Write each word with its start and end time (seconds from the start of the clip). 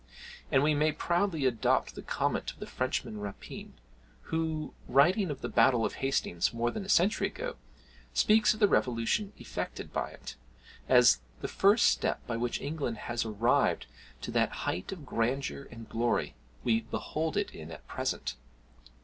and 0.51 0.63
we 0.63 0.73
may 0.73 0.91
proudly 0.91 1.45
adopt 1.45 1.93
the 1.93 2.01
comment 2.01 2.49
of 2.53 2.57
the 2.57 2.65
Frenchman 2.65 3.19
Rapin, 3.19 3.73
who, 4.33 4.73
writing 4.87 5.29
of 5.29 5.41
the 5.41 5.47
battle 5.47 5.85
of 5.85 5.93
Hastings 6.01 6.51
more 6.51 6.71
than 6.71 6.83
a 6.83 6.89
century 6.89 7.27
ago, 7.27 7.55
speaks 8.11 8.51
of 8.55 8.59
the 8.59 8.67
revolution 8.67 9.31
effected 9.37 9.93
by 9.93 10.09
it, 10.09 10.37
as 10.89 11.19
"the 11.41 11.47
first 11.47 11.85
step 11.85 12.25
by 12.25 12.35
which 12.35 12.59
England 12.61 12.97
has 13.11 13.25
arrived 13.25 13.85
to 14.21 14.31
that 14.31 14.63
height 14.65 14.91
of 14.91 15.05
grandeur 15.05 15.67
and 15.69 15.87
glory 15.87 16.33
we 16.63 16.81
behold 16.81 17.37
it 17.37 17.51
in 17.53 17.69
at 17.71 17.87
present." 17.87 18.33